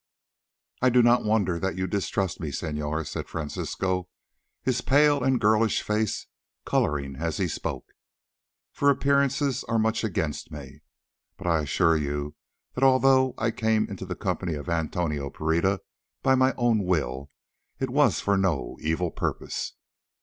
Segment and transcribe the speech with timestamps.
[0.81, 4.09] "I do not wonder that you distrust me, senor," said Francisco,
[4.63, 6.25] his pale and girlish face
[6.65, 7.85] colouring as he spoke,
[8.71, 10.81] "for appearances are much against me.
[11.37, 12.33] But I assure you
[12.73, 15.81] that although I came into the company of Antonio Pereira
[16.23, 17.29] by my own will,
[17.79, 19.73] it was for no evil purpose.